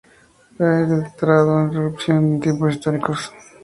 [0.57, 3.31] Ha entrado en erupción en tiempos históricos.